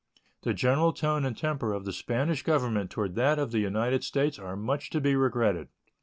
[0.41, 4.39] The general tone and temper of the Spanish Government toward that of the United States
[4.39, 5.67] are much to be regretted.